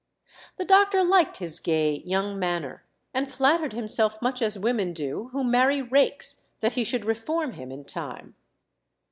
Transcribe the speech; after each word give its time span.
The 0.57 0.65
doctor 0.65 1.03
liked 1.03 1.37
his 1.37 1.59
gay, 1.59 1.99
young 2.03 2.39
manner, 2.39 2.83
and 3.13 3.31
flattered 3.31 3.73
himself 3.73 4.19
much 4.19 4.41
as 4.41 4.57
women 4.57 4.93
do 4.93 5.27
who 5.31 5.43
marry 5.43 5.79
rakes, 5.79 6.47
that 6.59 6.71
he 6.73 6.83
should 6.83 7.05
reform 7.05 7.51
him 7.51 7.71
in 7.71 7.85
time. 7.85 8.33